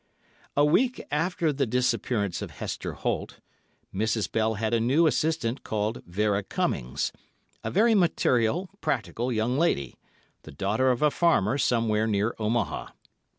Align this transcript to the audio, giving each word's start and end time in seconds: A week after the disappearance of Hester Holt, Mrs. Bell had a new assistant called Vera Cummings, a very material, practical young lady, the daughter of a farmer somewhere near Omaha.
A 0.57 0.65
week 0.65 0.99
after 1.11 1.53
the 1.53 1.67
disappearance 1.67 2.41
of 2.41 2.49
Hester 2.49 2.93
Holt, 2.93 3.39
Mrs. 3.93 4.31
Bell 4.31 4.55
had 4.55 4.73
a 4.73 4.79
new 4.79 5.05
assistant 5.05 5.63
called 5.63 6.01
Vera 6.07 6.41
Cummings, 6.41 7.11
a 7.63 7.69
very 7.69 7.93
material, 7.93 8.71
practical 8.81 9.31
young 9.31 9.59
lady, 9.59 9.95
the 10.41 10.51
daughter 10.51 10.89
of 10.89 11.03
a 11.03 11.11
farmer 11.11 11.59
somewhere 11.59 12.07
near 12.07 12.33
Omaha. 12.39 12.93